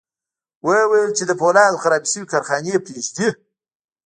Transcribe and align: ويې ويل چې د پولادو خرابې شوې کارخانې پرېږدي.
ويې 0.65 0.83
ويل 0.91 1.11
چې 1.17 1.23
د 1.27 1.31
پولادو 1.39 1.81
خرابې 1.83 2.09
شوې 2.11 2.29
کارخانې 2.33 2.83
پرېږدي. 2.85 3.27